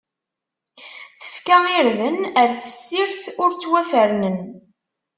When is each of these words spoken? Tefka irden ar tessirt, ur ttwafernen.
Tefka 1.21 1.57
irden 1.77 2.19
ar 2.41 2.49
tessirt, 2.61 3.21
ur 3.43 3.51
ttwafernen. 3.53 4.37